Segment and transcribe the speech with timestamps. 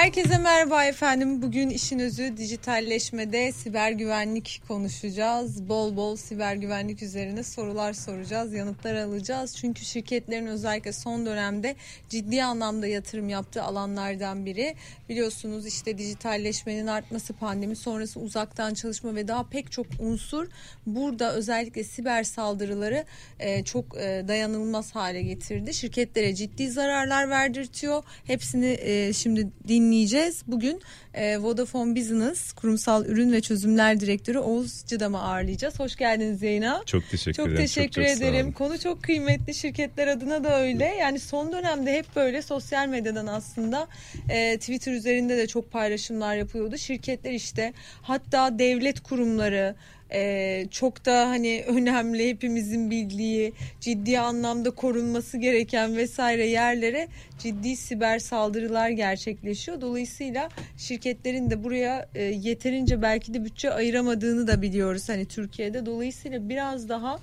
[0.00, 1.42] Herkese merhaba efendim.
[1.42, 5.68] Bugün işin özü dijitalleşmede siber güvenlik konuşacağız.
[5.68, 9.56] Bol bol siber güvenlik üzerine sorular soracağız, yanıtlar alacağız.
[9.56, 11.76] Çünkü şirketlerin özellikle son dönemde
[12.08, 14.74] ciddi anlamda yatırım yaptığı alanlardan biri.
[15.08, 20.48] Biliyorsunuz işte dijitalleşmenin artması, pandemi sonrası uzaktan çalışma ve daha pek çok unsur
[20.86, 23.04] burada özellikle siber saldırıları
[23.40, 25.74] e, çok e, dayanılmaz hale getirdi.
[25.74, 28.02] Şirketlere ciddi zararlar verdirtiyor.
[28.26, 29.48] Hepsini e, şimdi
[29.90, 30.42] dinleyeceğiz.
[30.46, 30.82] Bugün
[31.14, 35.80] e, Vodafone Business Kurumsal Ürün ve Çözümler Direktörü Oğuz Çıdam'ı ağırlayacağız.
[35.80, 36.82] Hoş geldiniz yayına.
[36.86, 37.60] Çok teşekkür çok ederim.
[37.60, 38.52] Teşekkür çok, çok ederim.
[38.52, 40.84] Konu çok kıymetli şirketler adına da öyle.
[40.84, 43.88] Yani son dönemde hep böyle sosyal medyadan aslında
[44.28, 46.78] e, Twitter üzerinde de çok paylaşımlar yapıyordu.
[46.78, 47.72] Şirketler işte
[48.02, 49.74] hatta devlet kurumları
[50.12, 58.18] ee, çok da hani önemli hepimizin bildiği ciddi anlamda korunması gereken vesaire yerlere ciddi siber
[58.18, 59.80] saldırılar gerçekleşiyor.
[59.80, 65.86] Dolayısıyla şirketlerin de buraya e, yeterince belki de bütçe ayıramadığını da biliyoruz hani Türkiye'de.
[65.86, 67.20] Dolayısıyla biraz daha e,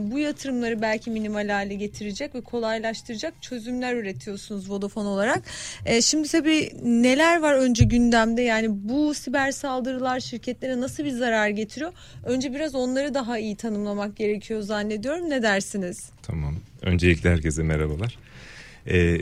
[0.00, 5.42] bu yatırımları belki minimal hale getirecek ve kolaylaştıracak çözümler üretiyorsunuz Vodafone olarak.
[5.86, 11.48] E, şimdi tabii neler var önce gündemde yani bu siber saldırılar şirketlere nasıl bir zarar
[11.48, 11.92] getiriyor?
[12.24, 15.30] Önce biraz onları daha iyi tanımlamak gerekiyor zannediyorum.
[15.30, 16.10] Ne dersiniz?
[16.22, 16.56] Tamam.
[16.82, 18.18] Öncelikle herkese merhabalar.
[18.86, 19.18] Ee,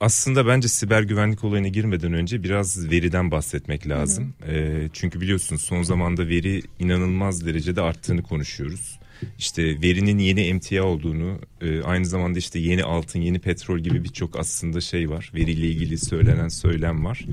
[0.00, 4.34] aslında bence siber güvenlik olayına girmeden önce biraz veriden bahsetmek lazım.
[4.44, 4.56] Hı hı.
[4.56, 8.98] E, çünkü biliyorsunuz son zamanda veri inanılmaz derecede arttığını konuşuyoruz.
[9.38, 14.38] İşte verinin yeni emtia olduğunu, e, aynı zamanda işte yeni altın, yeni petrol gibi birçok
[14.38, 15.30] aslında şey var.
[15.34, 17.24] Veriyle ilgili söylenen söylem var.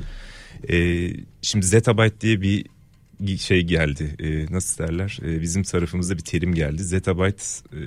[0.70, 1.08] E,
[1.42, 2.66] şimdi zettabyte diye bir
[3.38, 7.44] şey geldi e, nasıl derler e, bizim tarafımızda bir terim geldi zettabyte
[7.74, 7.80] e,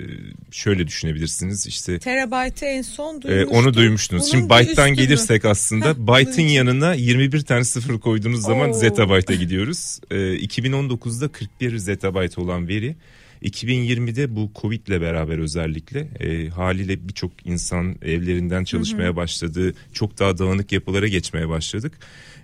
[0.51, 3.55] şöyle düşünebilirsiniz işte terabyte en son duymuştum.
[3.55, 4.23] E, onu duymuştunuz.
[4.23, 9.99] Bunun Şimdi byte'tan gelirsek aslında byte'ın yanına 21 tane sıfır koyduğunuz zaman zettabyte'a gidiyoruz.
[10.11, 12.95] E, 2019'da 41 zettabyte olan veri
[13.45, 19.15] 2020'de bu Covid ile beraber özellikle e, haliyle birçok insan evlerinden çalışmaya hı hı.
[19.15, 19.73] başladı.
[19.93, 21.93] Çok daha dağınık yapılara geçmeye başladık.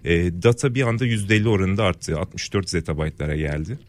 [0.05, 0.13] E,
[0.43, 2.19] data bir anda %50 oranında arttı.
[2.19, 3.79] 64 zettabaytlara geldi.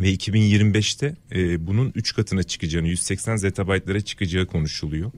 [0.00, 5.10] Ve 2025'te e, bunun 3 katına çıkacağını 180 zettabaytlara çıkacağı konuşuluyor.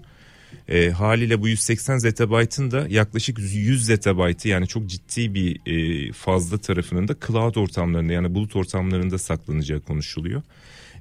[0.69, 6.59] E, haliyle bu 180 zettabaytın da yaklaşık 100 zettabaytı yani çok ciddi bir e, fazla
[6.59, 10.43] tarafının da cloud ortamlarında yani bulut ortamlarında saklanacağı konuşuluyor.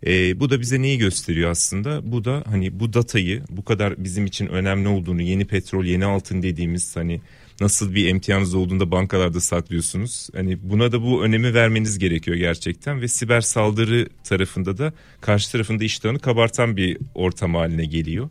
[0.07, 2.11] E, bu da bize neyi gösteriyor aslında?
[2.11, 6.43] Bu da hani bu datayı bu kadar bizim için önemli olduğunu yeni petrol yeni altın
[6.43, 7.21] dediğimiz hani
[7.61, 10.29] nasıl bir emtianınız olduğunda bankalarda saklıyorsunuz.
[10.35, 15.83] Hani buna da bu önemi vermeniz gerekiyor gerçekten ve siber saldırı tarafında da karşı tarafında
[15.83, 18.29] iştahını kabartan bir ortam haline geliyor.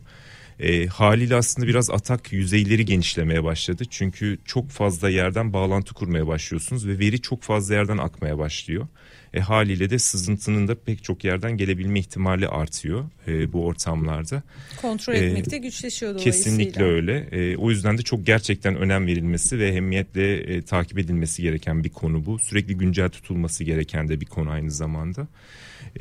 [0.59, 3.83] E, haliyle aslında biraz atak yüzeyleri genişlemeye başladı.
[3.89, 8.87] Çünkü çok fazla yerden bağlantı kurmaya başlıyorsunuz ve veri çok fazla yerden akmaya başlıyor.
[9.33, 14.43] E, haliyle de sızıntının da pek çok yerden gelebilme ihtimali artıyor e, bu ortamlarda.
[14.81, 16.37] Kontrol etmek de güçleşiyor dolayısıyla.
[16.37, 17.27] Kesinlikle öyle.
[17.31, 21.89] E, o yüzden de çok gerçekten önem verilmesi ve ehemmiyetle e, takip edilmesi gereken bir
[21.89, 22.39] konu bu.
[22.39, 25.27] Sürekli güncel tutulması gereken de bir konu aynı zamanda.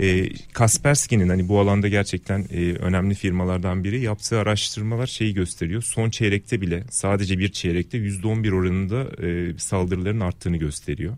[0.00, 5.82] E, Kaspersky'nin hani bu alanda gerçekten e, önemli firmalardan biri yaptığı araştırmalar şeyi gösteriyor.
[5.82, 11.16] Son çeyrekte bile sadece bir çeyrekte %11 oranında e, saldırıların arttığını gösteriyor.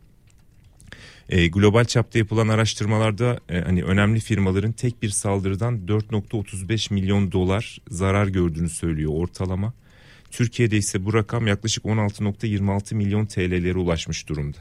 [1.29, 7.79] E, global çapta yapılan araştırmalarda e, hani önemli firmaların tek bir saldırıdan 4.35 milyon dolar
[7.89, 9.73] zarar gördüğünü söylüyor ortalama.
[10.31, 14.59] Türkiye'de ise bu rakam yaklaşık 16.26 milyon TL'lere ulaşmış durumda.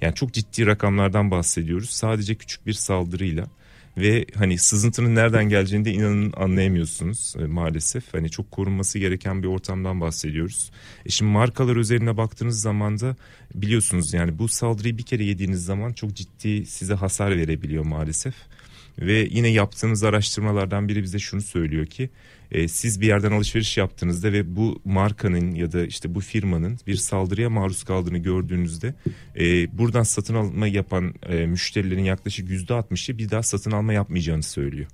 [0.00, 1.90] Yani çok ciddi rakamlardan bahsediyoruz.
[1.90, 3.46] Sadece küçük bir saldırıyla
[3.96, 8.14] ve hani sızıntının nereden geleceğini de inanın anlayamıyorsunuz e, maalesef.
[8.14, 10.70] Hani çok korunması gereken bir ortamdan bahsediyoruz.
[11.06, 13.16] E şimdi markalar üzerine baktığınız zaman da
[13.54, 18.34] biliyorsunuz yani bu saldırıyı bir kere yediğiniz zaman çok ciddi size hasar verebiliyor maalesef.
[18.98, 22.10] Ve yine yaptığımız araştırmalardan biri bize şunu söylüyor ki
[22.50, 26.96] e, siz bir yerden alışveriş yaptığınızda ve bu markanın ya da işte bu firmanın bir
[26.96, 28.94] saldırıya maruz kaldığını gördüğünüzde
[29.38, 34.42] e, buradan satın alma yapan e, müşterilerin yaklaşık yüzde altmışı bir daha satın alma yapmayacağını
[34.42, 34.86] söylüyor.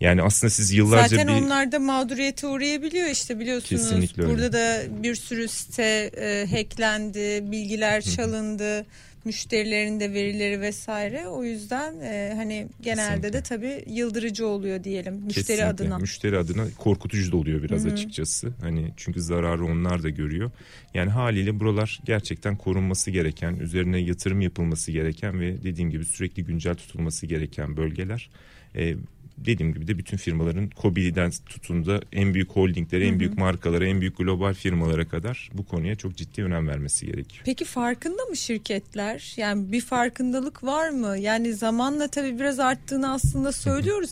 [0.00, 1.32] Yani aslında siz yıllarca Zaten bir...
[1.32, 3.82] onlar da mağduriyete uğrayabiliyor işte biliyorsunuz.
[3.82, 8.86] Kesinlikle Burada da bir sürü site e, hacklendi, bilgiler çalındı.
[9.24, 11.28] Müşterilerin de verileri vesaire.
[11.28, 13.32] O yüzden e, hani genelde Kesinlikle.
[13.32, 15.64] de tabii yıldırıcı oluyor diyelim müşteri Kesinlikle.
[15.64, 15.98] adına.
[15.98, 17.92] Müşteri adına korkutucu da oluyor biraz Hı-hı.
[17.92, 18.52] açıkçası.
[18.60, 20.50] Hani çünkü zararı onlar da görüyor.
[20.94, 26.74] Yani haliyle buralar gerçekten korunması gereken, üzerine yatırım yapılması gereken ve dediğim gibi sürekli güncel
[26.74, 28.30] tutulması gereken bölgeler.
[28.76, 28.94] E,
[29.38, 34.00] dediğim gibi de bütün firmaların Kobi'den tutun da en büyük holdinglere, en büyük markalara, en
[34.00, 37.42] büyük global firmalara kadar bu konuya çok ciddi önem vermesi gerekiyor.
[37.44, 39.34] Peki farkında mı şirketler?
[39.36, 41.18] Yani bir farkındalık var mı?
[41.18, 44.10] Yani zamanla tabii biraz arttığını aslında söylüyoruz.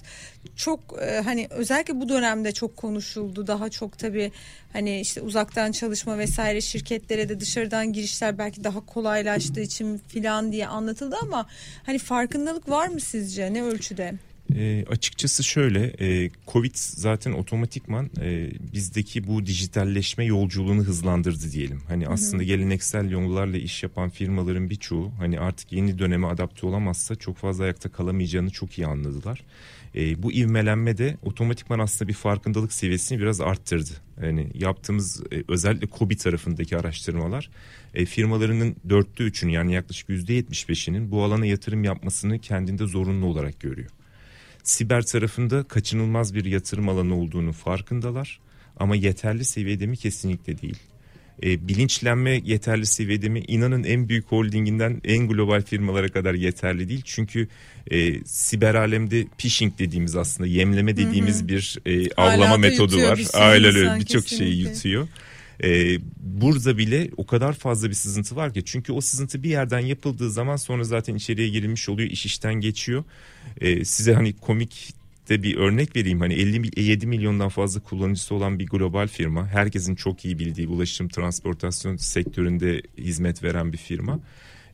[0.56, 3.46] Çok e, hani özellikle bu dönemde çok konuşuldu.
[3.46, 4.32] Daha çok tabii
[4.72, 10.66] hani işte uzaktan çalışma vesaire şirketlere de dışarıdan girişler belki daha kolaylaştığı için filan diye
[10.66, 11.46] anlatıldı ama
[11.86, 13.54] hani farkındalık var mı sizce?
[13.54, 14.14] Ne ölçüde?
[14.54, 21.80] E, açıkçası şöyle e, Covid zaten otomatikman e, bizdeki bu dijitalleşme yolculuğunu hızlandırdı diyelim.
[21.88, 22.46] Hani aslında hı hı.
[22.46, 27.88] geleneksel yollarla iş yapan firmaların birçoğu hani artık yeni döneme adapte olamazsa çok fazla ayakta
[27.88, 29.44] kalamayacağını çok iyi anladılar.
[29.94, 33.90] E, bu ivmelenme de otomatikman aslında bir farkındalık seviyesini biraz arttırdı.
[34.22, 37.50] Yani yaptığımız e, özellikle COBI tarafındaki araştırmalar
[37.94, 43.26] e, firmalarının dörtte üçün yani yaklaşık yüzde yetmiş beşinin bu alana yatırım yapmasını kendinde zorunlu
[43.26, 43.90] olarak görüyor.
[44.64, 48.40] Siber tarafında kaçınılmaz bir yatırım alanı olduğunu farkındalar
[48.76, 50.78] ama yeterli seviyede mi kesinlikle değil.
[51.42, 53.40] E, bilinçlenme yeterli seviyede mi?
[53.48, 57.02] İnanın en büyük holdinginden en global firmalara kadar yeterli değil.
[57.04, 57.48] Çünkü
[57.90, 61.48] e, siber alemde phishing dediğimiz aslında yemleme dediğimiz hı hı.
[61.48, 63.20] bir e, avlama metodu var.
[63.34, 65.08] Aynen birçok şeyi yutuyor.
[65.62, 69.78] Ee, burada bile o kadar fazla bir sızıntı var ki çünkü o sızıntı bir yerden
[69.78, 73.04] yapıldığı zaman sonra zaten içeriye girilmiş oluyor iş işten geçiyor.
[73.60, 74.94] Ee, size hani komik
[75.28, 80.24] de bir örnek vereyim hani 57 milyondan fazla kullanıcısı olan bir global firma herkesin çok
[80.24, 84.20] iyi bildiği ulaşım transportasyon sektöründe hizmet veren bir firma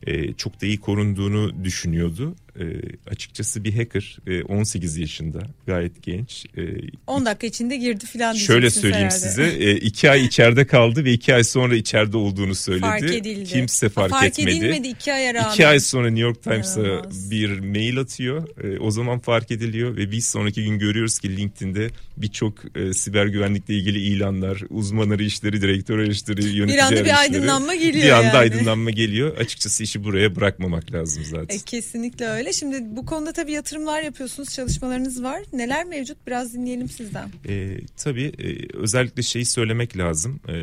[0.07, 2.35] e, çok da iyi korunduğunu düşünüyordu.
[2.59, 2.63] E,
[3.09, 6.45] açıkçası bir hacker e, 18 yaşında gayet genç.
[6.57, 6.61] E,
[7.07, 9.19] 10 dakika içinde girdi filan Şöyle söyleyeyim herhalde.
[9.19, 12.81] size e, iki ay içeride kaldı ve iki ay sonra içeride olduğunu söyledi.
[12.81, 13.43] Fark edildi.
[13.45, 14.51] Kimse fark, fark etmedi.
[14.51, 15.53] Fark edilmedi iki aya rağmen.
[15.53, 17.01] İki ay sonra New York Times'a
[17.31, 18.47] bir mail atıyor.
[18.63, 23.25] E, o zaman fark ediliyor ve biz sonraki gün görüyoruz ki LinkedIn'de birçok e, siber
[23.25, 28.25] güvenlikle ilgili ilanlar, uzman arayışları, direktör arayışları, yönetici Bir anda bir aydınlanma geliyor Bir anda
[28.25, 28.37] yani.
[28.37, 29.37] aydınlanma geliyor.
[29.37, 31.55] Açıkçası işi buraya bırakmamak lazım zaten.
[31.55, 32.40] E, kesinlikle öyle.
[32.53, 35.41] Şimdi bu konuda tabii yatırımlar yapıyorsunuz, çalışmalarınız var.
[35.53, 36.17] Neler mevcut?
[36.27, 37.29] Biraz dinleyelim sizden.
[37.47, 40.39] E, tabii e, özellikle şeyi söylemek lazım.
[40.49, 40.55] E,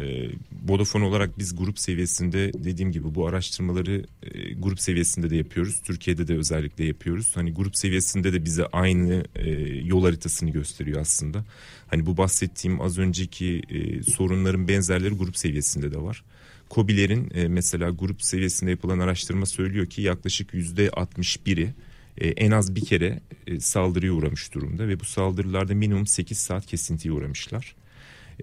[0.68, 5.80] Vodafone olarak biz grup seviyesinde dediğim gibi bu araştırmaları e, grup seviyesinde de yapıyoruz.
[5.84, 7.36] Türkiye'de de özellikle yapıyoruz.
[7.36, 9.50] Hani grup seviyesinde de bize aynı e,
[9.84, 11.44] yol haritasını gösteriyor aslında.
[11.86, 16.24] Hani bu bahsettiğim az önceki e, sorunların benzerleri grup seviyesinde de var.
[16.70, 21.74] COBİ'lerin e, mesela grup seviyesinde yapılan araştırma söylüyor ki yaklaşık yüzde 61'i
[22.18, 26.66] e, en az bir kere e, saldırıya uğramış durumda ve bu saldırılarda minimum 8 saat
[26.66, 27.74] kesintiye uğramışlar.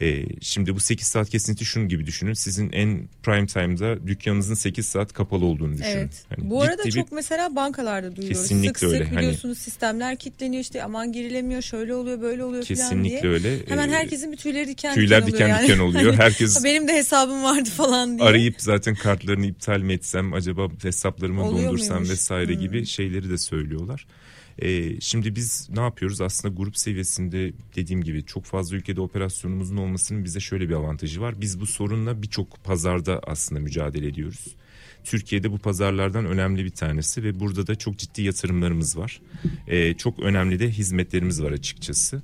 [0.01, 2.33] E, şimdi bu 8 saat kesinti şunun gibi düşünün.
[2.33, 5.89] Sizin en prime time'da dükkanınızın 8 saat kapalı olduğunu düşünün.
[5.89, 6.25] Evet.
[6.29, 7.15] Hani bu arada çok bir...
[7.15, 8.41] mesela bankalarda duyuyoruz.
[8.41, 8.97] Kesinlikle sık öyle.
[8.97, 9.63] sık hani biliyorsunuz hani...
[9.63, 13.21] sistemler kilitleniyor işte aman girilemiyor şöyle oluyor böyle oluyor Kesinlikle falan diye.
[13.21, 13.67] Kesinlikle öyle.
[13.67, 15.83] Hemen herkesin bir tüyleri diken tüyler diken, oluyor diken yani.
[15.83, 16.13] oluyor.
[16.13, 18.29] Herkes benim de hesabım vardı falan diye.
[18.29, 22.11] Arayıp zaten kartlarını iptal mi etsem acaba hesaplarımı oluyor dondursam muymuş?
[22.11, 22.59] vesaire hmm.
[22.59, 24.07] gibi şeyleri de söylüyorlar.
[24.59, 26.21] E, şimdi biz ne yapıyoruz?
[26.21, 31.41] Aslında grup seviyesinde dediğim gibi çok fazla ülkede operasyonumuzun olmasının bize şöyle bir avantajı var.
[31.41, 34.55] Biz bu sorunla birçok pazarda aslında mücadele ediyoruz.
[35.03, 39.21] Türkiye'de bu pazarlardan önemli bir tanesi ve burada da çok ciddi yatırımlarımız var.
[39.67, 42.21] E, çok önemli de hizmetlerimiz var açıkçası.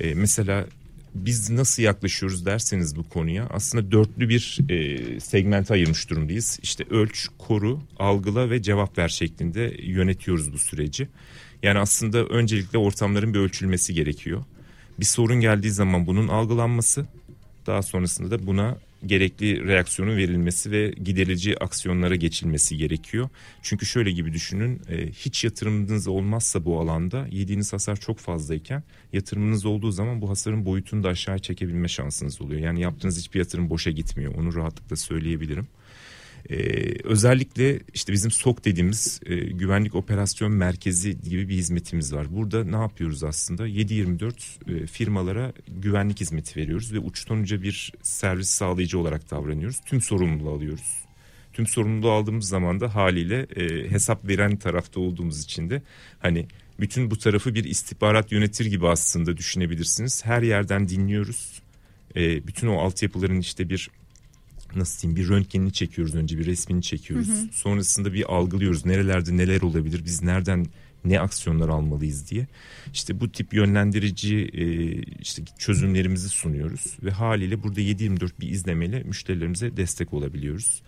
[0.00, 0.66] E, mesela
[1.14, 6.58] biz nasıl yaklaşıyoruz derseniz bu konuya aslında dörtlü bir e, segmente ayırmış durumdayız.
[6.62, 11.08] İşte ölç, koru, algıla ve cevap ver şeklinde yönetiyoruz bu süreci.
[11.62, 14.44] Yani aslında öncelikle ortamların bir ölçülmesi gerekiyor.
[15.00, 17.06] Bir sorun geldiği zaman bunun algılanması,
[17.66, 23.28] daha sonrasında da buna gerekli reaksiyonun verilmesi ve giderici aksiyonlara geçilmesi gerekiyor.
[23.62, 29.66] Çünkü şöyle gibi düşünün e, hiç yatırımınız olmazsa bu alanda yediğiniz hasar çok fazlayken yatırımınız
[29.66, 32.60] olduğu zaman bu hasarın boyutunu da aşağı çekebilme şansınız oluyor.
[32.60, 35.66] Yani yaptığınız hiçbir yatırım boşa gitmiyor onu rahatlıkla söyleyebilirim.
[36.50, 36.56] Ee,
[37.04, 42.26] özellikle işte bizim SOK dediğimiz e, güvenlik operasyon merkezi gibi bir hizmetimiz var.
[42.30, 43.68] Burada ne yapıyoruz aslında?
[43.68, 49.80] 7-24 e, firmalara güvenlik hizmeti veriyoruz ve uçtan uca bir servis sağlayıcı olarak davranıyoruz.
[49.86, 51.04] Tüm sorumluluğu alıyoruz.
[51.52, 55.82] Tüm sorumluluğu aldığımız zaman da haliyle e, hesap veren tarafta olduğumuz için de
[56.18, 56.46] hani
[56.80, 60.24] bütün bu tarafı bir istihbarat yönetir gibi aslında düşünebilirsiniz.
[60.24, 61.62] Her yerden dinliyoruz.
[62.16, 63.90] E, bütün o altyapıların işte bir
[64.76, 67.28] nasıl diyeyim bir röntgenini çekiyoruz önce bir resmini çekiyoruz.
[67.28, 67.48] Hı hı.
[67.52, 70.66] Sonrasında bir algılıyoruz nerelerde neler olabilir biz nereden
[71.04, 72.46] ne aksiyonlar almalıyız diye.
[72.94, 74.64] İşte bu tip yönlendirici e,
[75.20, 80.82] işte çözümlerimizi sunuyoruz ve haliyle burada 7-24 bir izlemeyle müşterilerimize destek olabiliyoruz.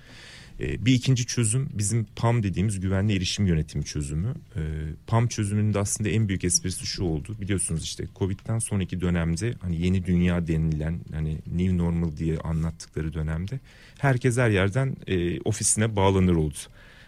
[0.61, 4.35] E, bir ikinci çözüm bizim PAM dediğimiz güvenli erişim yönetimi çözümü.
[4.57, 4.61] E,
[5.07, 7.37] PAM çözümünün de aslında en büyük esprisi şu oldu.
[7.41, 13.61] Biliyorsunuz işte Covid'den sonraki dönemde hani yeni dünya denilen hani new normal diye anlattıkları dönemde
[13.99, 16.59] herkes her yerden e, ofisine bağlanır oldu.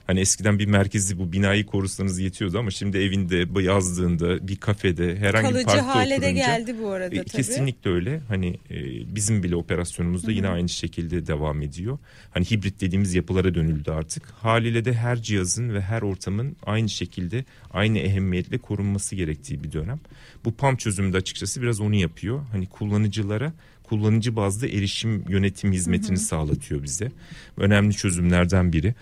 [0.07, 5.49] Hani eskiden bir merkezi bu binayı korusanız yetiyordu ama şimdi evinde yazdığında bir kafede herhangi
[5.49, 6.29] Kalıcı bir parkta hale oturunca.
[6.29, 7.31] de geldi bu arada e, tabii.
[7.31, 8.21] Kesinlikle öyle.
[8.29, 8.77] Hani e,
[9.15, 11.99] bizim bile operasyonumuzda yine aynı şekilde devam ediyor.
[12.31, 14.27] Hani hibrit dediğimiz yapılara dönüldü artık.
[14.31, 20.01] Haliyle de her cihazın ve her ortamın aynı şekilde aynı ehemmiyetle korunması gerektiği bir dönem.
[20.45, 22.41] Bu PAM çözümü de açıkçası biraz onu yapıyor.
[22.53, 23.53] Hani kullanıcılara
[23.93, 27.13] kullanıcı bazlı erişim yönetim hizmetini sağlatıyor bize.
[27.57, 28.95] Önemli çözümlerden biri.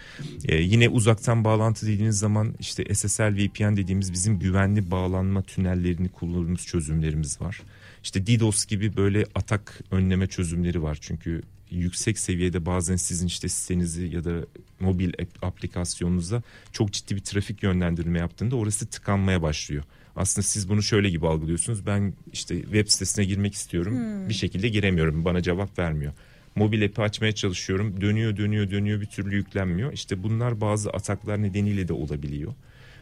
[0.45, 6.67] Ee, yine uzaktan bağlantı dediğiniz zaman işte SSL VPN dediğimiz bizim güvenli bağlanma tünellerini kullandığımız
[6.67, 7.63] çözümlerimiz var.
[8.03, 10.99] İşte DDoS gibi böyle atak önleme çözümleri var.
[11.01, 14.47] Çünkü yüksek seviyede bazen sizin işte sitenizi ya da
[14.81, 16.43] mobil ap- aplikasyonunuza
[16.73, 19.85] çok ciddi bir trafik yönlendirme yaptığında orası tıkanmaya başlıyor.
[20.21, 21.87] Aslında siz bunu şöyle gibi algılıyorsunuz.
[21.87, 24.29] Ben işte web sitesine girmek istiyorum.
[24.29, 25.25] Bir şekilde giremiyorum.
[25.25, 26.13] Bana cevap vermiyor.
[26.55, 28.01] Mobil app'i açmaya çalışıyorum.
[28.01, 29.93] Dönüyor, dönüyor, dönüyor bir türlü yüklenmiyor.
[29.93, 32.55] İşte bunlar bazı ataklar nedeniyle de olabiliyor.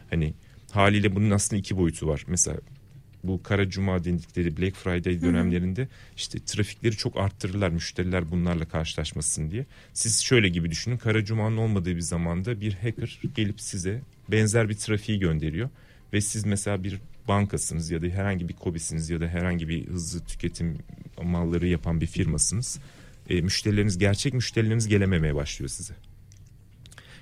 [0.09, 0.33] Hani
[0.71, 2.25] haliyle bunun aslında iki boyutu var.
[2.27, 2.57] Mesela
[3.23, 9.65] bu kara cuma dedikleri Black Friday dönemlerinde işte trafikleri çok arttırırlar müşteriler bunlarla karşılaşmasın diye.
[9.93, 14.75] Siz şöyle gibi düşünün kara cumanın olmadığı bir zamanda bir hacker gelip size benzer bir
[14.75, 15.69] trafiği gönderiyor
[16.13, 20.25] ve siz mesela bir bankasınız ya da herhangi bir kobisiniz ya da herhangi bir hızlı
[20.25, 20.77] tüketim
[21.23, 22.79] malları yapan bir firmasınız.
[23.29, 26.08] E, müşterileriniz gerçek müşterileriniz gelememeye başlıyor size.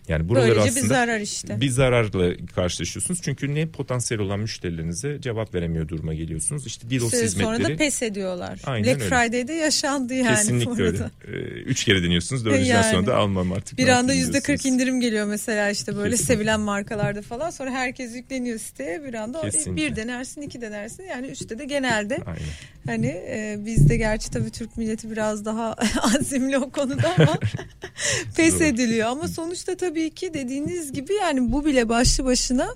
[0.07, 1.61] Yani buraları Böylece aslında bir zarar işte.
[1.61, 3.19] bir zararla karşılaşıyorsunuz.
[3.23, 6.67] Çünkü ne potansiyel olan müşterilerinize cevap veremiyor duruma geliyorsunuz.
[6.67, 8.59] İşte DDoS Süre sonra hizmetleri da pes ediyorlar.
[8.65, 9.09] Aynen Black öyle.
[9.09, 10.27] Friday'de yaşandı yani.
[10.35, 10.97] kesinlikle öyle.
[11.27, 12.45] Ee, üç kere deniyorsunuz.
[12.45, 12.91] Dördüncüden Yani.
[12.95, 13.77] sonra da almam artık.
[13.77, 16.33] Bir anda yüzde kırk indirim geliyor mesela işte böyle Kesinlikle.
[16.35, 17.49] sevilen markalarda falan.
[17.49, 19.75] Sonra herkes yükleniyor siteye bir anda Kesinlikle.
[19.75, 21.03] bir denersin iki denersin.
[21.03, 22.39] Yani üçte de genelde Aynen.
[22.85, 25.75] hani e, bizde gerçi tabii Türk milleti biraz daha
[26.15, 27.37] azimli o konuda ama
[28.35, 29.07] pes ediliyor.
[29.07, 32.67] Ama sonuçta tabii ki dediğiniz gibi yani bu bile başlı başına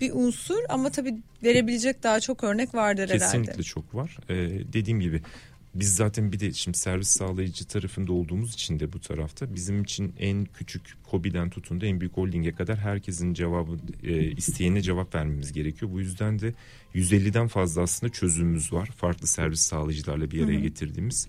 [0.00, 3.62] bir unsur ama tabii verebilecek daha çok örnek vardır Kesinlikle herhalde.
[3.62, 4.16] çok var.
[4.28, 4.34] Ee,
[4.72, 5.22] dediğim gibi
[5.80, 10.14] biz zaten bir de şimdi servis sağlayıcı tarafında olduğumuz için de bu tarafta bizim için
[10.18, 15.52] en küçük KOBİ'den tutun da en büyük holdinge kadar herkesin cevabı e, isteyene cevap vermemiz
[15.52, 15.92] gerekiyor.
[15.92, 16.54] Bu yüzden de
[16.94, 18.86] 150'den fazla aslında çözümümüz var.
[18.86, 21.28] Farklı servis sağlayıcılarla bir araya getirdiğimiz.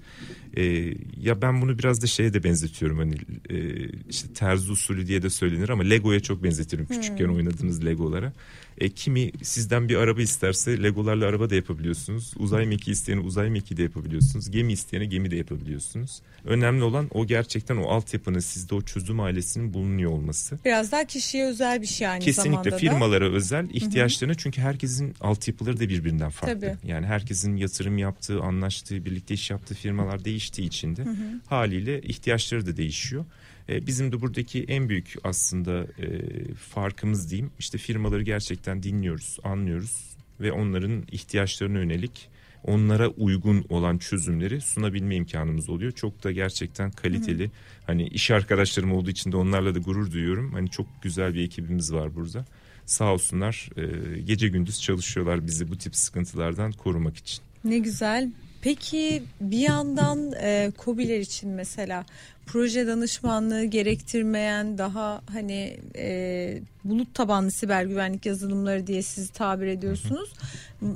[0.58, 3.16] Ee, ya ben bunu biraz da şeye de benzetiyorum hani
[3.50, 8.34] e, işte terzi usulü diye de söylenir ama Lego'ya çok benzetiyorum küçükken oynadığınız Legolara.
[8.80, 12.34] E, kimi sizden bir araba isterse Legolarla araba da yapabiliyorsunuz.
[12.38, 14.52] Uzay mekiği isteyene uzay mekiği de yapabiliyorsunuz.
[14.52, 16.22] Gemi isteyene gemi de yapabiliyorsunuz.
[16.46, 20.60] Önemli olan o gerçekten o altyapının sizde o çözüm ailesinin bulunuyor olması.
[20.66, 22.78] Biraz daha kişiye özel bir şey aynı zamanda Kesinlikle da.
[22.78, 26.60] firmalara özel ihtiyaçlarına çünkü herkesin altyapıları da birbirinden farklı.
[26.60, 26.78] Tabii.
[26.88, 31.06] Yani herkesin yatırım yaptığı, anlaştığı, birlikte iş yaptığı firmalar değiştiği için de
[31.48, 33.26] haliyle ihtiyaçları da değişiyor.
[33.70, 36.08] E, Bizim de buradaki en büyük aslında e,
[36.54, 42.30] farkımız diyeyim işte firmaları gerçekten dinliyoruz, anlıyoruz ve onların ihtiyaçlarına yönelik
[42.64, 45.92] onlara uygun olan çözümleri sunabilme imkanımız oluyor.
[45.92, 47.52] Çok da gerçekten kaliteli.
[47.88, 50.54] Hani iş arkadaşlarım olduğu için de onlarla da gurur duyuyorum.
[50.54, 52.46] Hani çok güzel bir ekibimiz var burada.
[52.86, 57.40] Sağ olsunlar e, gece gündüz çalışıyorlar bizi bu tip sıkıntılardan korumak için.
[57.64, 58.32] Ne güzel.
[58.62, 62.06] Peki bir yandan e, KOBİ'ler için mesela
[62.46, 70.34] proje danışmanlığı gerektirmeyen daha hani e, bulut tabanlı siber güvenlik yazılımları diye siz tabir ediyorsunuz.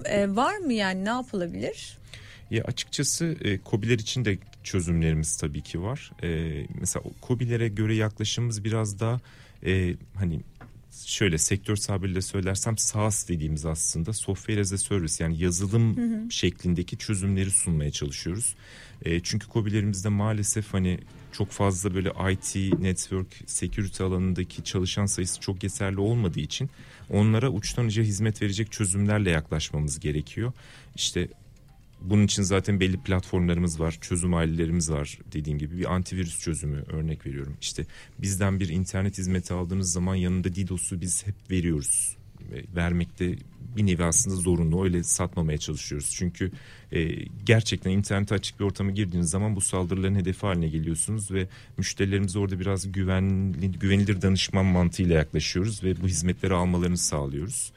[0.06, 1.98] E, var mı yani ne yapılabilir?
[2.52, 6.12] Ya açıkçası e, KOBİ'ler için de çözümlerimiz tabii ki var.
[6.24, 6.28] E,
[6.80, 9.20] mesela o KOBİ'lere göre yaklaşımımız biraz daha
[9.66, 10.40] e, hani
[11.06, 17.52] şöyle sektör tabiriyle söylersem SaaS dediğimiz aslında software as a service yani yazılım şeklindeki çözümleri
[17.52, 18.56] sunmaya çalışıyoruz.
[19.06, 21.00] E, çünkü KOBİ'lerimizde maalesef hani
[21.32, 26.70] çok fazla böyle IT, network, security alanındaki çalışan sayısı çok yeterli olmadığı için
[27.10, 30.54] onlara uçtan uca hizmet verecek çözümlerle yaklaşmamız gerekiyor.
[30.96, 31.28] İşte
[32.04, 37.26] bunun için zaten belli platformlarımız var, çözüm ailelerimiz var dediğim gibi bir antivirüs çözümü örnek
[37.26, 37.58] veriyorum.
[37.62, 37.86] İşte
[38.20, 42.18] bizden bir internet hizmeti aldığınız zaman yanında DDoS'u biz hep veriyoruz.
[42.52, 43.36] Ve Vermekte
[43.78, 46.12] bir nevi aslında zorunlu öyle satmamaya çalışıyoruz.
[46.16, 46.52] Çünkü
[46.92, 52.40] e, gerçekten internete açık bir ortama girdiğiniz zaman bu saldırıların hedefi haline geliyorsunuz ve müşterilerimize
[52.40, 57.72] orada biraz güvenli, güvenilir danışman mantığıyla yaklaşıyoruz ve bu hizmetleri almalarını sağlıyoruz.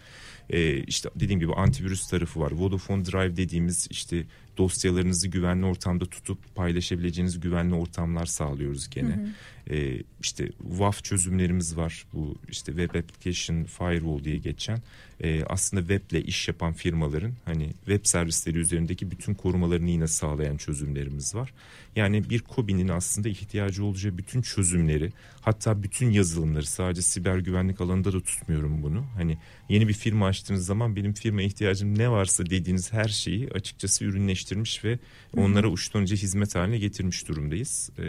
[0.50, 2.52] Ee, işte dediğim gibi antivirüs tarafı var.
[2.52, 4.24] Vodafone Drive dediğimiz işte
[4.58, 9.16] dosyalarınızı güvenli ortamda tutup paylaşabileceğiniz güvenli ortamlar sağlıyoruz gene.
[9.16, 9.74] Hı hı.
[9.74, 12.06] E, işte WAF çözümlerimiz var.
[12.12, 14.82] Bu işte Web Application Firewall diye geçen
[15.20, 21.34] e, aslında weble iş yapan firmaların hani web servisleri üzerindeki bütün korumalarını yine sağlayan çözümlerimiz
[21.34, 21.54] var.
[21.96, 28.12] Yani bir COBI'nin aslında ihtiyacı olacağı bütün çözümleri hatta bütün yazılımları sadece siber güvenlik alanında
[28.12, 29.04] da tutmuyorum bunu.
[29.16, 34.04] Hani yeni bir firma açtığınız zaman benim firma ihtiyacım ne varsa dediğiniz her şeyi açıkçası
[34.52, 34.98] ürünleştirmiş ve
[35.36, 37.90] onlara uçtan önce hizmet haline getirmiş durumdayız.
[37.98, 38.02] Ee,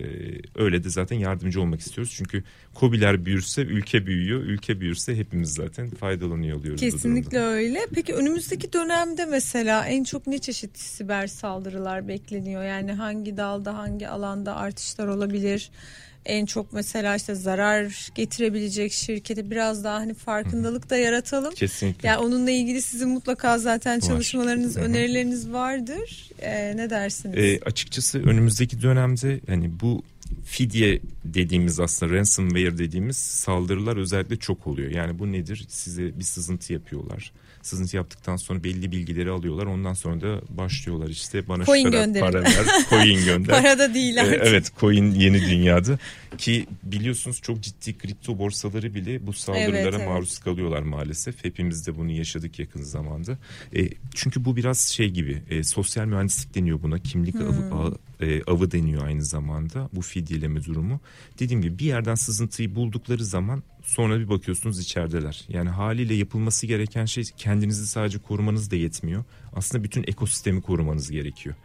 [0.56, 2.14] öyle de zaten yardımcı olmak istiyoruz.
[2.18, 2.44] Çünkü
[2.80, 4.40] COBİ'ler büyürse ülke büyüyor.
[4.40, 6.82] Ülke büyürse hepimiz zaten faydalanıyor oluyoruz.
[6.82, 7.80] Kesinlikle öyle.
[7.94, 12.64] Peki önümüzdeki dönemde mesela en çok ne çeşit siber saldırılar bekleniyor?
[12.64, 15.72] Yani hangi dalda hangi alanda artışlar olabilir?
[16.28, 21.54] en çok mesela işte zarar getirebilecek şirkete biraz daha hani farkındalık da yaratalım.
[21.54, 22.08] Kesinlikle.
[22.08, 24.82] Yani onunla ilgili sizin mutlaka zaten çalışmalarınız, Var.
[24.82, 26.30] önerileriniz vardır.
[26.40, 27.38] Ee, ne dersiniz?
[27.38, 30.04] Ee, açıkçası önümüzdeki dönemde hani bu
[30.48, 34.92] fidye dediğimiz aslında ransomware dediğimiz saldırılar özellikle çok oluyor.
[34.92, 35.66] Yani bu nedir?
[35.70, 37.32] Size bir sızıntı yapıyorlar
[37.68, 39.66] sızıntı yaptıktan sonra belli bilgileri alıyorlar.
[39.66, 42.26] Ondan sonra da başlıyorlar işte bana coin şu kadar gönderin.
[42.26, 43.56] para ver, coin gönder.
[43.56, 44.42] para da değil artık.
[44.44, 46.00] evet coin yeni dünyada
[46.38, 50.08] ki biliyorsunuz çok ciddi kripto borsaları bile bu saldırılara evet, evet.
[50.08, 51.46] maruz kalıyorlar maalesef.
[51.46, 53.38] Hepimiz de bunu yaşadık yakın zamanda.
[53.76, 57.00] E, çünkü bu biraz şey gibi e, sosyal mühendislik deniyor buna.
[57.00, 57.74] Kimlik hmm.
[57.74, 61.00] avı, e, avı deniyor aynı zamanda bu fidyeleme durumu.
[61.40, 65.46] Dediğim gibi bir yerden sızıntıyı buldukları zaman sonra bir bakıyorsunuz içerideler.
[65.50, 69.24] Yani haliyle yapılması gereken şey kendinizi sadece korumanız da yetmiyor.
[69.54, 71.56] Aslında bütün ekosistemi korumanız gerekiyor.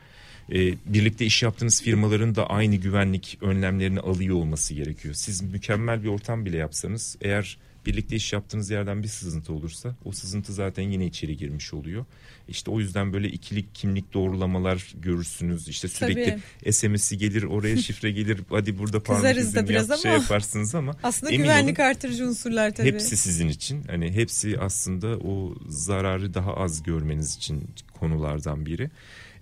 [0.52, 5.14] Ee, birlikte iş yaptığınız firmaların da aynı güvenlik önlemlerini alıyor olması gerekiyor.
[5.14, 10.12] Siz mükemmel bir ortam bile yapsanız eğer birlikte iş yaptığınız yerden bir sızıntı olursa o
[10.12, 12.04] sızıntı zaten yine içeri girmiş oluyor.
[12.48, 15.68] İşte o yüzden böyle ikili kimlik doğrulamalar görürsünüz.
[15.68, 16.38] İşte sürekli
[16.72, 20.96] SMS'i gelir oraya şifre gelir hadi burada parmak izini biraz yap, ama şey yaparsınız ama.
[21.02, 22.88] Aslında güvenlik olun, artırıcı unsurlar tabii.
[22.88, 23.84] Hepsi sizin için.
[23.84, 28.90] Hani hepsi aslında o zararı daha az görmeniz için konulardan biri.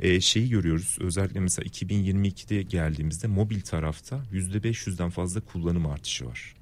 [0.00, 6.54] Ee, şeyi görüyoruz özellikle mesela 2022'de geldiğimizde mobil tarafta %500'den fazla kullanım artışı var.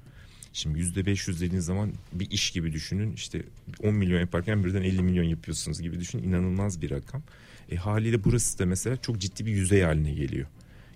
[0.53, 3.13] Şimdi yüzde beş yüz dediğiniz zaman bir iş gibi düşünün.
[3.13, 3.43] İşte
[3.83, 6.23] 10 milyon yaparken birden 50 milyon yapıyorsunuz gibi düşünün.
[6.23, 7.23] İnanılmaz bir rakam.
[7.71, 10.47] E, haliyle burası da mesela çok ciddi bir yüzey haline geliyor.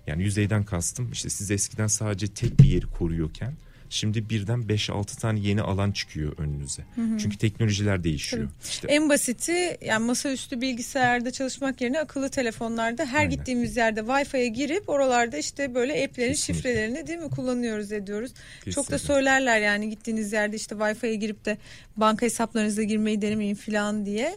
[0.06, 3.54] Yani yüzeyden kastım işte siz eskiden sadece tek bir yeri koruyorken
[3.94, 6.82] Şimdi birden 5-6 tane yeni alan çıkıyor önünüze.
[6.94, 7.18] Hı hı.
[7.18, 8.48] Çünkü teknolojiler değişiyor.
[8.64, 8.88] İşte.
[8.88, 13.30] En basiti yani masaüstü bilgisayarda çalışmak yerine akıllı telefonlarda her Aynen.
[13.30, 16.54] gittiğimiz yerde Wi-Fi'ye girip oralarda işte böyle app'lerin Kesinlikle.
[16.54, 18.32] şifrelerini değil mi kullanıyoruz ediyoruz.
[18.32, 18.72] Kesinlikle.
[18.72, 21.58] Çok da söylerler yani gittiğiniz yerde işte Wi-Fi'ye girip de
[21.96, 24.34] banka hesaplarınıza girmeyi denemeyin falan diye.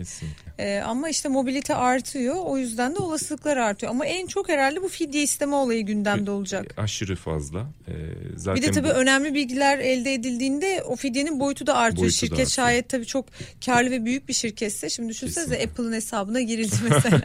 [0.59, 2.35] Ee, ama işte mobilite artıyor.
[2.45, 3.91] O yüzden de olasılıklar artıyor.
[3.91, 6.73] Ama en çok herhalde bu fidye isteme olayı gündemde olacak.
[6.77, 7.59] Aşırı fazla.
[7.87, 7.93] Ee,
[8.35, 8.91] zaten bir de tabii bu...
[8.91, 12.01] önemli bilgiler elde edildiğinde o fidyenin boyutu da artıyor.
[12.01, 12.49] Boyutu Şirket da artıyor.
[12.49, 13.25] şayet tabii çok
[13.65, 14.89] karlı ve büyük bir şirketse.
[14.89, 17.23] Şimdi düşünsenize Apple'ın hesabına girildi mesela.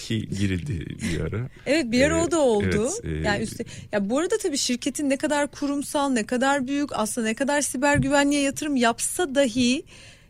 [0.00, 1.48] Ki girildi bir ara.
[1.66, 2.90] Evet bir ara ee, o da oldu.
[3.04, 3.28] Evet, e...
[3.28, 7.34] Yani üstte, ya bu arada tabii şirketin ne kadar kurumsal, ne kadar büyük, aslında ne
[7.34, 9.84] kadar siber güvenliğe yatırım yapsa dahi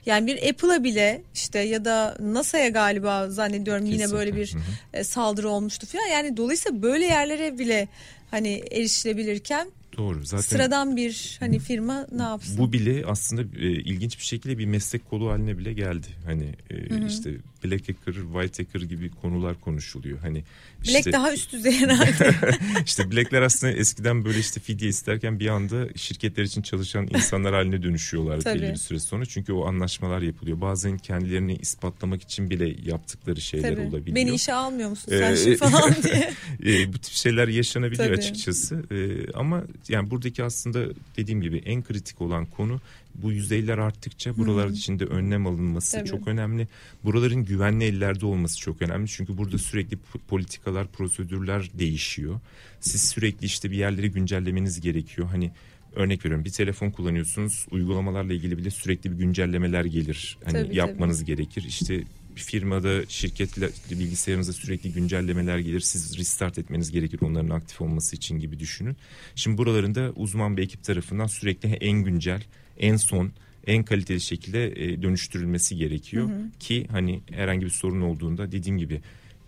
[0.06, 4.04] yani bir Apple'a bile işte ya da NASA'ya galiba zannediyorum Kesinlikle.
[4.04, 4.60] yine böyle bir Hı-hı.
[4.92, 6.06] E, saldırı olmuştu falan.
[6.06, 7.88] Yani dolayısıyla böyle yerlere bile
[8.30, 10.24] hani erişilebilirken Doğru.
[10.24, 12.58] Zaten sıradan bir hani firma ne yapsın?
[12.58, 16.06] Bu bile aslında e, ilginç bir şekilde bir meslek kolu haline bile geldi.
[16.26, 17.30] Hani e, işte
[17.64, 20.18] Black Hacker, White Hacker gibi konular konuşuluyor.
[20.18, 20.44] Hani
[20.84, 22.34] Black işte, daha üst düzey herhalde.
[22.86, 27.82] İşte Black'ler aslında eskiden böyle işte fidye isterken bir anda şirketler için çalışan insanlar haline
[27.82, 29.26] dönüşüyorlar belli bir süre sonra.
[29.26, 30.60] Çünkü o anlaşmalar yapılıyor.
[30.60, 33.86] Bazen kendilerini ispatlamak için bile yaptıkları şeyler Tabii.
[33.86, 34.16] olabiliyor.
[34.16, 36.32] Beni işe almıyor musun sen ee, falan diye.
[36.82, 38.18] e, bu tip şeyler yaşanabiliyor Tabii.
[38.18, 38.82] açıkçası.
[38.90, 38.96] E,
[39.32, 42.80] ama yani buradaki aslında dediğim gibi en kritik olan konu
[43.14, 44.74] bu yüzeyler arttıkça buralar hmm.
[44.74, 46.08] içinde önlem alınması Tabii.
[46.08, 46.68] çok önemli.
[47.04, 49.08] Buraların güvenli ellerde olması çok önemli.
[49.08, 52.40] Çünkü burada sürekli politikalar, prosedürler değişiyor.
[52.80, 55.28] Siz sürekli işte bir yerleri güncellemeniz gerekiyor.
[55.28, 55.50] Hani
[55.94, 60.38] örnek veriyorum bir telefon kullanıyorsunuz uygulamalarla ilgili bile sürekli bir güncellemeler gelir.
[60.44, 61.26] Hani tabii, yapmanız tabii.
[61.26, 61.64] gerekir.
[61.68, 62.04] İşte
[62.36, 65.80] bir firmada şirketle bilgisayarınıza sürekli güncellemeler gelir.
[65.80, 68.96] Siz restart etmeniz gerekir onların aktif olması için gibi düşünün.
[69.34, 72.42] Şimdi buralarında uzman bir ekip tarafından sürekli en güncel,
[72.78, 73.32] en son,
[73.66, 76.28] en kaliteli şekilde e, dönüştürülmesi gerekiyor.
[76.28, 76.50] Hı hı.
[76.60, 79.00] Ki hani herhangi bir sorun olduğunda dediğim gibi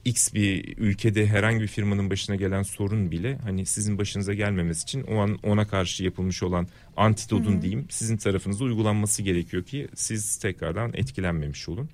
[0.07, 5.03] X bir ülkede herhangi bir firmanın başına gelen sorun bile hani sizin başınıza gelmemesi için
[5.03, 10.92] o an ona karşı yapılmış olan antidodun diyeyim sizin tarafınıza uygulanması gerekiyor ki siz tekrardan
[10.94, 11.88] etkilenmemiş olun.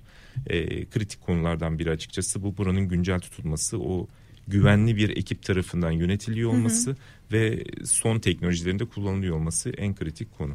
[0.47, 4.07] E, kritik konulardan biri açıkçası bu buranın güncel tutulması o
[4.47, 6.97] güvenli bir ekip tarafından yönetiliyor olması hı hı.
[7.31, 10.53] ve son teknolojilerinde kullanılıyor olması en kritik konu.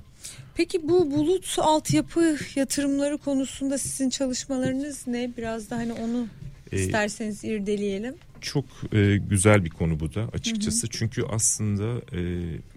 [0.54, 5.30] Peki bu bulut altyapı yatırımları konusunda sizin çalışmalarınız ne?
[5.36, 6.26] Biraz da hani onu
[6.72, 8.14] ee, isterseniz irdeleyelim.
[8.40, 10.82] Çok e, güzel bir konu bu da açıkçası.
[10.82, 10.90] Hı hı.
[10.90, 12.20] Çünkü aslında e,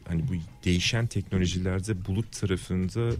[0.07, 0.33] hani bu
[0.65, 3.11] değişen teknolojilerde bulut tarafında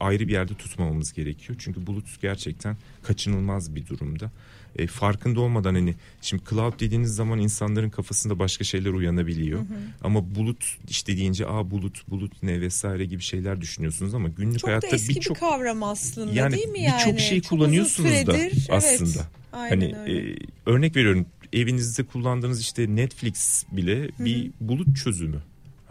[0.00, 1.58] ayrı bir yerde tutmamamız gerekiyor.
[1.62, 4.30] Çünkü bulut gerçekten kaçınılmaz bir durumda.
[4.76, 9.58] E, farkında olmadan hani şimdi cloud dediğiniz zaman insanların kafasında başka şeyler uyanabiliyor.
[9.58, 9.78] Hı hı.
[10.02, 14.70] Ama bulut işte deyince a bulut bulut ne vesaire gibi şeyler düşünüyorsunuz ama günlük çok
[14.70, 16.98] hayatta birçok bir, çok kavram aslında yani, değil mi yani?
[16.98, 19.26] Birçok şey çok kullanıyorsunuz süredir, da aslında.
[19.56, 24.24] Evet, hani e, örnek veriyorum evinizde kullandığınız işte Netflix bile Hı-hı.
[24.24, 25.42] bir bulut çözümü.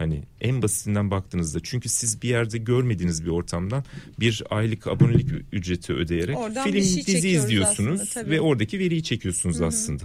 [0.02, 3.84] Hani en basitinden baktığınızda çünkü siz bir yerde görmediğiniz bir ortamdan
[4.20, 9.56] bir aylık abonelik ücreti ödeyerek Oradan film şey dizi izliyorsunuz aslında, ve oradaki veriyi çekiyorsunuz
[9.56, 9.66] Hı-hı.
[9.66, 10.04] aslında.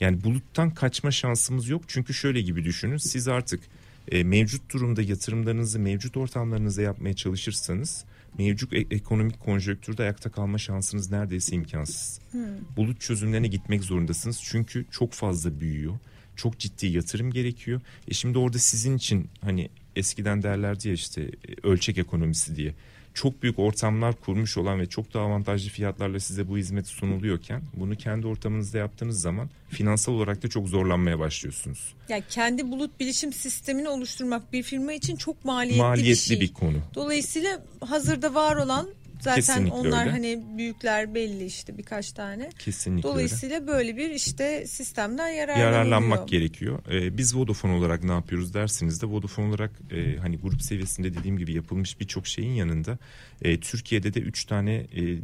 [0.00, 3.60] Yani buluttan kaçma şansımız yok çünkü şöyle gibi düşünün siz artık
[4.08, 8.04] e, mevcut durumda yatırımlarınızı mevcut ortamlarınızda yapmaya çalışırsanız
[8.38, 12.20] mevcut e- ekonomik konjonktürde ayakta kalma şansınız neredeyse imkansız.
[12.30, 12.42] Hmm.
[12.76, 15.94] Bulut çözümlerine gitmek zorundasınız çünkü çok fazla büyüyor
[16.36, 17.80] çok ciddi yatırım gerekiyor.
[18.08, 22.74] E şimdi orada sizin için hani eskiden derlerdi ya işte e, ölçek ekonomisi diye
[23.16, 27.96] çok büyük ortamlar kurmuş olan ve çok daha avantajlı fiyatlarla size bu hizmet sunuluyorken bunu
[27.96, 31.94] kendi ortamınızda yaptığınız zaman finansal olarak da çok zorlanmaya başlıyorsunuz.
[32.08, 36.40] Yani kendi bulut bilişim sistemini oluşturmak bir firma için çok maliyetli, maliyetli bir şey.
[36.40, 36.78] bir konu.
[36.94, 38.88] Dolayısıyla hazırda var olan
[39.20, 40.10] Zaten Kesinlikle onlar öyle.
[40.10, 42.50] hani büyükler belli işte birkaç tane.
[42.58, 43.66] Kesinlikle Dolayısıyla öyle.
[43.66, 46.78] böyle bir işte sistemden yararlanmak gerekiyor.
[46.90, 51.38] Ee, biz Vodafone olarak ne yapıyoruz dersiniz de Vodafone olarak e, hani grup seviyesinde dediğim
[51.38, 52.98] gibi yapılmış birçok şeyin yanında
[53.42, 55.18] e, Türkiye'de de üç tane e,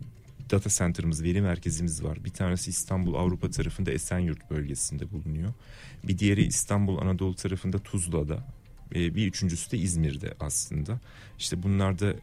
[0.51, 2.25] data center'ımız, veri merkezimiz var.
[2.25, 5.53] Bir tanesi İstanbul Avrupa tarafında Esenyurt bölgesinde bulunuyor.
[6.05, 8.45] Bir diğeri İstanbul Anadolu tarafında Tuzla'da.
[8.95, 11.01] E, bir üçüncüsü de İzmir'de aslında.
[11.39, 12.15] İşte bunlar da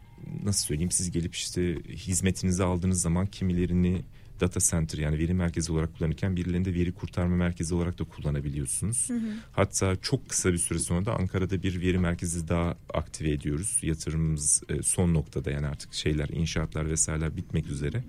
[0.43, 4.01] nasıl söyleyeyim siz gelip işte hizmetinizi aldığınız zaman kimilerini
[4.39, 9.09] data center yani veri merkezi olarak kullanırken birilerinde veri kurtarma merkezi olarak da kullanabiliyorsunuz.
[9.09, 9.33] Hı hı.
[9.51, 13.79] Hatta çok kısa bir süre sonra da Ankara'da bir veri merkezi daha aktive ediyoruz.
[13.81, 18.03] Yatırımımız e, son noktada yani artık şeyler inşaatlar vesaireler bitmek üzere.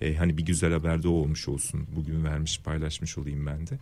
[0.00, 1.86] E, hani bir güzel haber de o olmuş olsun.
[1.96, 3.78] Bugün vermiş paylaşmış olayım ben de.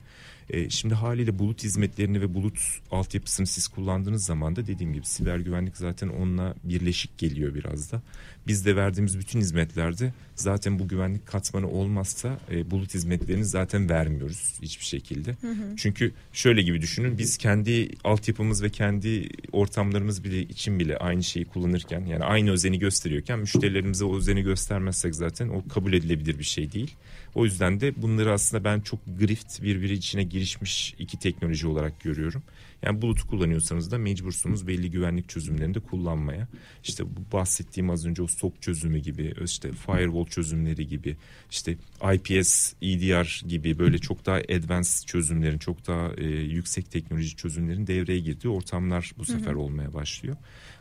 [0.50, 2.58] E, şimdi haliyle bulut hizmetlerini ve bulut
[2.90, 8.02] altyapısını siz kullandığınız zaman da dediğim gibi siber güvenlik zaten onunla birleşik geliyor biraz da.
[8.48, 14.54] Biz de verdiğimiz bütün hizmetlerde zaten bu güvenlik katmanı olmazsa e, bulut hizmetlerini zaten vermiyoruz
[14.62, 15.36] hiçbir şekilde.
[15.40, 15.76] Hı hı.
[15.76, 21.44] Çünkü şöyle gibi düşünün biz kendi altyapımız ve kendi ortamlarımız bile için bile aynı şeyi
[21.44, 26.72] kullanırken yani aynı özeni gösteriyorken müşterilerimize o özeni göstermezsek zaten o kabul edilebilir bir şey
[26.72, 26.94] değil.
[27.34, 32.42] O yüzden de bunları aslında ben çok grift birbiri içine girişmiş iki teknoloji olarak görüyorum.
[32.82, 36.48] Yani bulutu kullanıyorsanız da mecbursunuz belli güvenlik çözümlerini de kullanmaya.
[36.84, 41.16] İşte bu bahsettiğim az önce o SOC çözümü gibi, işte firewall çözümleri gibi,
[41.50, 41.76] işte
[42.14, 48.18] IPS, EDR gibi böyle çok daha advanced çözümlerin, çok daha e, yüksek teknoloji çözümlerin devreye
[48.18, 49.58] girdiği ortamlar bu sefer hı hı.
[49.58, 50.36] olmaya başlıyor.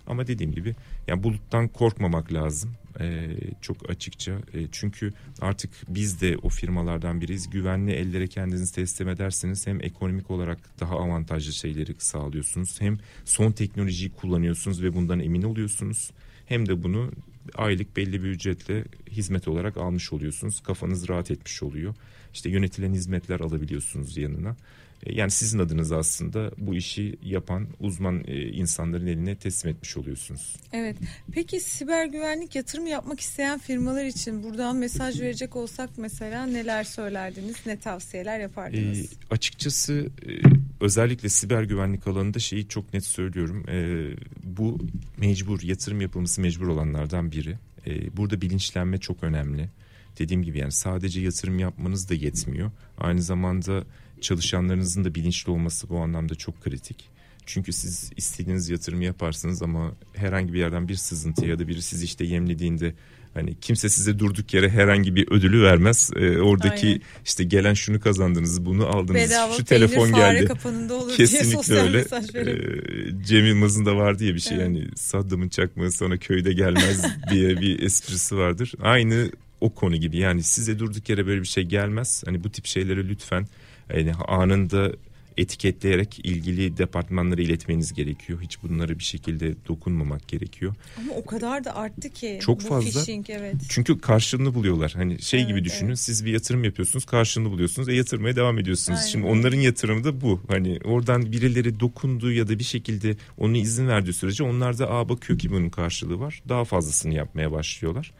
[0.07, 0.75] Ama dediğim gibi
[1.07, 2.73] yani buluttan korkmamak lazım.
[2.99, 4.31] Ee, çok açıkça.
[4.31, 7.49] E, çünkü artık biz de o firmalardan biriyiz.
[7.49, 12.81] Güvenli ellere kendinizi teslim ederseniz hem ekonomik olarak daha avantajlı şeyleri sağlıyorsunuz.
[12.81, 16.11] Hem son teknolojiyi kullanıyorsunuz ve bundan emin oluyorsunuz.
[16.45, 17.11] Hem de bunu
[17.55, 20.59] aylık belli bir ücretle hizmet olarak almış oluyorsunuz.
[20.59, 21.95] Kafanız rahat etmiş oluyor.
[22.33, 24.55] İşte yönetilen hizmetler alabiliyorsunuz yanına.
[25.03, 30.55] E, yani sizin adınız aslında bu işi yapan uzman e, insanların eline teslim etmiş oluyorsunuz.
[30.73, 30.97] Evet.
[31.31, 37.55] Peki siber güvenlik yatırım yapmak isteyen firmalar için buradan mesaj verecek olsak mesela neler söylerdiniz,
[37.65, 38.99] ne tavsiyeler yapardınız?
[38.99, 40.31] E, açıkçası e,
[40.81, 43.65] özellikle siber güvenlik alanında şeyi çok net söylüyorum.
[43.69, 44.07] E,
[44.43, 44.79] bu
[45.17, 47.55] mecbur, yatırım yapılması mecbur olanlardan biri.
[47.87, 49.69] E, burada bilinçlenme çok önemli.
[50.19, 52.71] Dediğim gibi yani sadece yatırım yapmanız da yetmiyor.
[52.97, 53.83] Aynı zamanda
[54.21, 57.09] çalışanlarınızın da bilinçli olması bu anlamda çok kritik.
[57.45, 62.05] Çünkü siz istediğiniz yatırımı yaparsınız ama herhangi bir yerden bir sızıntı ya da biri sizi
[62.05, 62.93] işte yemlediğinde
[63.33, 66.11] hani kimse size durduk yere herhangi bir ödülü vermez.
[66.15, 67.01] Ee, oradaki Aynen.
[67.25, 70.47] işte gelen şunu kazandınız, bunu aldınız, Bedava şu telefon geldi.
[70.93, 71.99] Olur Kesinlikle diye öyle.
[71.99, 74.67] Ee, Cem Yılmaz'ın da var diye bir şey evet.
[74.67, 78.73] yani Saddam'ın çakmağı sana köyde gelmez diye bir esprisi vardır.
[78.81, 82.23] Aynı o konu gibi yani size durduk yere böyle bir şey gelmez.
[82.25, 83.47] Hani bu tip şeylere lütfen
[83.89, 84.91] Yani anında
[85.37, 88.41] etiketleyerek ilgili departmanlara iletmeniz gerekiyor.
[88.41, 90.75] Hiç bunları bir şekilde dokunmamak gerekiyor.
[90.97, 92.39] Ama o kadar da arttı ki.
[92.41, 92.99] Çok bu fazla.
[92.99, 93.55] Phishing, evet.
[93.69, 94.91] Çünkü karşılığını buluyorlar.
[94.95, 95.89] Hani şey Evet, gibi düşünün.
[95.89, 95.99] evet.
[95.99, 97.89] Siz bir yatırım yapıyorsunuz, karşılığını buluyorsunuz.
[97.89, 98.99] E yatırmaya devam ediyorsunuz.
[98.99, 99.11] Aynen.
[99.11, 100.41] Şimdi onların yatırımı da bu.
[100.47, 105.09] Hani oradan birileri dokundu ya da bir şekilde onun izin verdiği sürece onlar da aa
[105.09, 106.41] bakıyor ki bunun karşılığı var.
[106.49, 108.11] Daha fazlasını yapmaya başlıyorlar.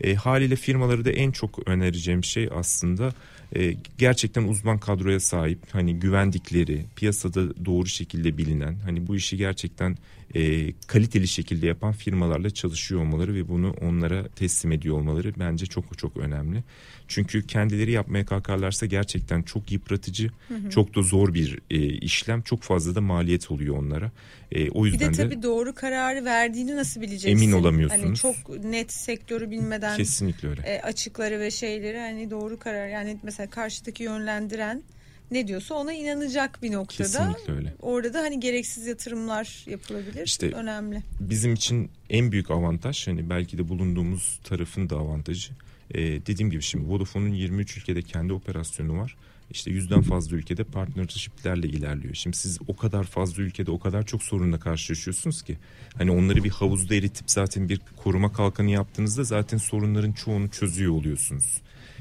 [0.00, 3.12] E, haliyle firmaları da en çok önereceğim şey aslında
[3.56, 9.96] e, gerçekten uzman kadroya sahip hani güvendikleri piyasada doğru şekilde bilinen hani bu işi gerçekten
[10.34, 15.98] e, kaliteli şekilde yapan firmalarla çalışıyor olmaları ve bunu onlara teslim ediyor olmaları bence çok
[15.98, 16.62] çok önemli.
[17.08, 20.30] Çünkü kendileri yapmaya kalkarlarsa gerçekten çok yıpratıcı,
[20.70, 24.10] çok da zor bir e, işlem, çok fazla da maliyet oluyor onlara.
[24.52, 27.28] E, o Bir yüzden de de, tabii doğru kararı verdiğini nasıl bileceksin?
[27.30, 28.04] Emin olamıyorsunuz.
[28.04, 30.62] Hani çok net sektörü bilmeden kesinlikle öyle.
[30.62, 34.82] e, açıkları ve şeyleri hani doğru karar yani mesela karşıdaki yönlendiren
[35.30, 37.08] ne diyorsa ona inanacak bir noktada.
[37.08, 37.74] Kesinlikle öyle.
[37.82, 40.26] Orada da hani gereksiz yatırımlar yapılabilir.
[40.26, 41.02] İşte- önemli.
[41.20, 45.52] bizim için en büyük avantaj hani belki de bulunduğumuz tarafın da avantajı.
[45.94, 49.16] Ee, dediğim gibi şimdi Vodafone'un 23 ülkede kendi operasyonu var.
[49.50, 52.14] İşte yüzden fazla ülkede partnershiplerle ilerliyor.
[52.14, 55.58] Şimdi siz o kadar fazla ülkede o kadar çok sorunla karşılaşıyorsunuz ki
[55.98, 61.60] hani onları bir havuzda eritip zaten bir koruma kalkanı yaptığınızda zaten sorunların çoğunu çözüyor oluyorsunuz.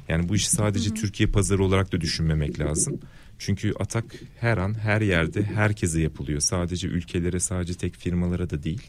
[0.10, 3.00] Yani bu işi sadece Türkiye pazarı olarak da düşünmemek lazım.
[3.40, 4.06] Çünkü atak
[4.40, 6.40] her an her yerde herkese yapılıyor.
[6.40, 8.82] Sadece ülkelere sadece tek firmalara da değil.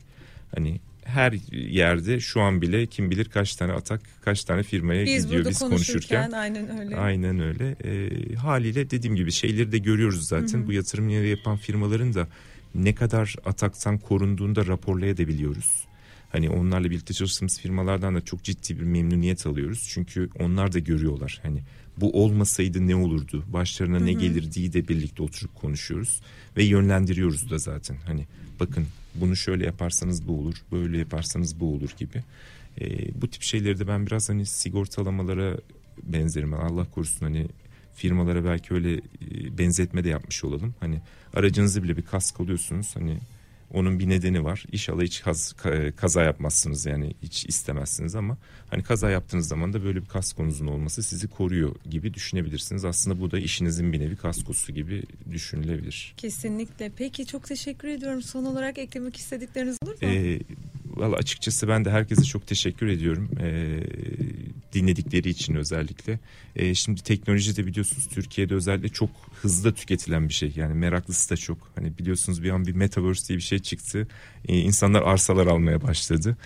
[0.54, 5.24] Hani her yerde şu an bile kim bilir kaç tane atak kaç tane firmaya Biz
[5.26, 6.30] gidiyor biz konuşurken konuşurken.
[6.40, 6.96] aynen öyle.
[6.96, 7.76] Aynen öyle.
[7.84, 10.66] Ee, haliyle dediğim gibi şeyleri de görüyoruz zaten.
[10.66, 12.28] Bu yatırımları yapan firmaların da
[12.74, 15.84] ne kadar ataktan korunduğunu da raporlayabiliyoruz.
[16.32, 19.88] Hani onlarla birlikte çalıştığımız firmalardan da çok ciddi bir memnuniyet alıyoruz.
[19.90, 21.40] Çünkü onlar da görüyorlar.
[21.42, 21.62] Hani
[21.96, 23.44] bu olmasaydı ne olurdu?
[23.48, 26.20] Başlarına ne gelirdiği de birlikte oturup konuşuyoruz
[26.56, 27.96] ve yönlendiriyoruz da zaten.
[28.06, 28.26] Hani
[28.60, 32.22] bakın bunu şöyle yaparsanız bu olur, böyle yaparsanız bu olur gibi.
[32.80, 35.56] Ee, bu tip şeyleri de ben biraz hani sigortalamalara
[36.02, 36.54] benzerim.
[36.54, 37.48] Allah korusun hani
[37.94, 40.74] firmalara belki öyle e, benzetme de yapmış olalım.
[40.80, 41.00] Hani
[41.34, 42.96] aracınızı bile bir kask alıyorsunuz.
[42.96, 43.18] Hani
[43.70, 44.64] onun bir nedeni var.
[44.72, 48.36] İnşallah hiç kaz- ka- kaza yapmazsınız yani hiç istemezsiniz ama
[48.70, 52.84] hani kaza yaptığınız zaman da böyle bir kaskonuzun olması sizi koruyor gibi düşünebilirsiniz.
[52.84, 55.02] Aslında bu da işinizin bir nevi kaskosu gibi
[55.32, 56.14] düşünülebilir.
[56.16, 56.90] Kesinlikle.
[56.96, 58.22] Peki çok teşekkür ediyorum.
[58.22, 59.98] Son olarak eklemek istedikleriniz olur mu?
[60.08, 60.40] Ee,
[60.86, 63.30] Valla açıkçası ben de herkese çok teşekkür ediyorum.
[63.40, 63.80] Ee,
[64.72, 66.18] dinledikleri için özellikle.
[66.56, 69.10] Ee, şimdi teknoloji de biliyorsunuz Türkiye'de özellikle çok
[69.42, 70.52] hızlı tüketilen bir şey.
[70.56, 71.58] Yani meraklısı da çok.
[71.74, 74.08] Hani biliyorsunuz bir an bir metaverse diye bir şey çıktı.
[74.48, 76.36] Ee, insanlar arsalar almaya başladı.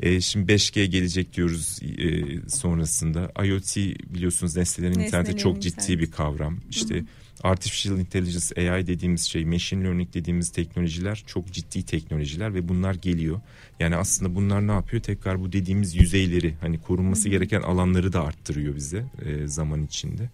[0.00, 3.32] Ee, şimdi 5G gelecek diyoruz e, sonrasında.
[3.44, 3.76] IoT
[4.14, 5.98] biliyorsunuz nesnelerin interneti Nesnelerin çok ciddi interneti.
[5.98, 6.60] bir kavram.
[6.70, 7.04] İşte
[7.42, 13.40] Artificial Intelligence AI dediğimiz şey, machine learning dediğimiz teknolojiler çok ciddi teknolojiler ve bunlar geliyor.
[13.80, 15.02] Yani aslında bunlar ne yapıyor?
[15.02, 20.30] Tekrar bu dediğimiz yüzeyleri hani korunması gereken alanları da arttırıyor bize e, zaman içinde.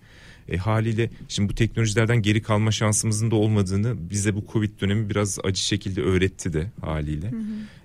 [0.48, 5.38] E, haliyle şimdi bu teknolojilerden geri kalma şansımızın da olmadığını bize bu Covid dönemi biraz
[5.44, 7.30] acı şekilde öğretti de haliyle.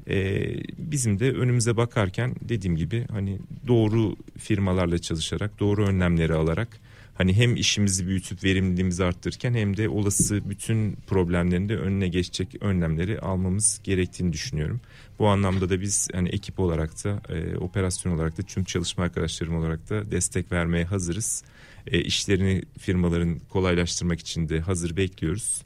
[0.09, 0.47] E,
[0.77, 6.79] bizim de önümüze bakarken dediğim gibi hani doğru firmalarla çalışarak doğru önlemleri alarak
[7.15, 13.19] hani hem işimizi büyütüp verimliliğimizi arttırırken hem de olası bütün problemlerin de önüne geçecek önlemleri
[13.19, 14.81] almamız gerektiğini düşünüyorum.
[15.19, 19.55] Bu anlamda da biz hani ekip olarak da e, operasyon olarak da tüm çalışma arkadaşlarım
[19.55, 21.43] olarak da destek vermeye hazırız.
[21.87, 25.61] E, işlerini firmaların kolaylaştırmak için de hazır bekliyoruz.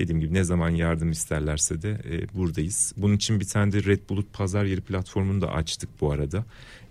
[0.00, 2.94] Dediğim gibi ne zaman yardım isterlerse de e, buradayız.
[2.96, 6.44] Bunun için bir tane de Red Bulut pazar yeri platformunu da açtık bu arada.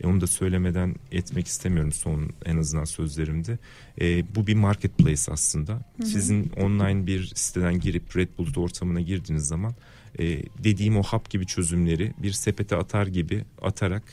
[0.03, 3.57] E, onu da söylemeden etmek istemiyorum son en azından sözlerimde.
[4.01, 5.81] E, bu bir marketplace aslında.
[6.03, 9.73] Sizin online bir siteden girip Red Bulut ortamına girdiğiniz zaman
[10.19, 14.03] e, dediğim o hap gibi çözümleri bir sepete atar gibi atarak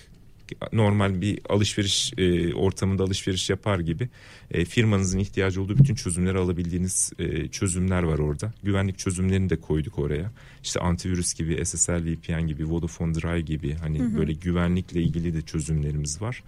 [0.73, 4.09] normal bir alışveriş e, ortamında alışveriş yapar gibi
[4.51, 8.53] e, firmanızın ihtiyacı olduğu bütün çözümleri alabildiğiniz e, çözümler var orada.
[8.63, 10.33] Güvenlik çözümlerini de koyduk oraya.
[10.63, 16.23] İşte antivirüs gibi, SSL VPN gibi, Vodafone Drive gibi hani böyle güvenlikle ilgili de çözümlerimiz
[16.23, 16.43] var.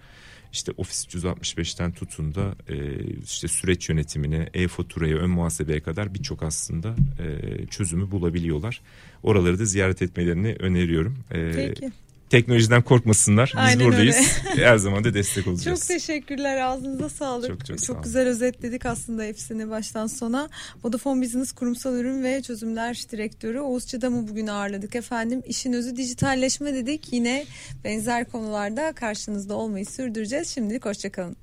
[0.53, 2.75] İşte Office 365'ten tutun da e,
[3.23, 8.81] işte süreç yönetimine, e-faturaya, ön muhasebeye kadar birçok aslında e, çözümü bulabiliyorlar.
[9.23, 11.17] Oraları da ziyaret etmelerini öneriyorum.
[11.31, 11.91] E, Peki.
[12.29, 13.53] Teknolojiden korkmasınlar.
[13.55, 14.15] Biz Aynen buradayız.
[14.55, 15.79] Her zaman da destek olacağız.
[15.79, 16.57] Çok teşekkürler.
[16.57, 17.67] Ağzınıza sağlık.
[17.67, 18.03] Çok çok olun.
[18.03, 20.49] güzel özetledik aslında hepsini baştan sona.
[20.83, 25.41] Vodafone Business Kurumsal Ürün ve Çözümler Direktörü Oğuz Çıdam'ı bugün ağırladık efendim.
[25.45, 27.13] İşin özü dijitalleşme dedik.
[27.13, 27.45] Yine
[27.83, 30.47] benzer konularda karşınızda olmayı sürdüreceğiz.
[30.47, 31.35] Şimdilik hoşçakalın.